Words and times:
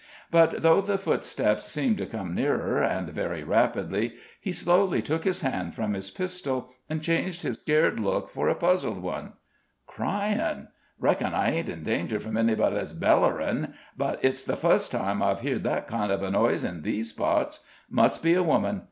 But 0.31 0.63
though 0.63 0.81
the 0.81 0.97
footsteps 0.97 1.63
seemed 1.65 1.99
to 1.99 2.07
come 2.07 2.33
nearer, 2.33 2.81
and 2.81 3.09
very 3.09 3.43
rapidly, 3.43 4.15
he 4.39 4.51
slowly 4.51 4.99
took 4.99 5.25
his 5.25 5.41
hand 5.41 5.75
from 5.75 5.93
his 5.93 6.09
pistol, 6.09 6.71
and 6.89 7.03
changed 7.03 7.43
his 7.43 7.59
scared 7.59 7.99
look 7.99 8.27
for 8.27 8.49
a 8.49 8.55
puzzled 8.55 8.99
one. 9.03 9.33
"Cryin'! 9.85 10.69
Reckon 10.99 11.35
I 11.35 11.51
ain't 11.51 11.69
in 11.69 11.83
danger 11.83 12.19
from 12.19 12.35
anybody 12.35 12.77
that's 12.77 12.93
bellerin'; 12.93 13.75
but 13.95 14.17
it's 14.25 14.43
the 14.43 14.55
fust 14.55 14.91
time 14.91 15.21
I've 15.21 15.41
heerd 15.41 15.61
that 15.65 15.85
kind 15.85 16.11
of 16.11 16.23
a 16.23 16.31
noise 16.31 16.63
in 16.63 16.81
these 16.81 17.13
parts. 17.13 17.59
Must 17.87 18.23
be 18.23 18.33
a 18.33 18.41
woman. 18.41 18.79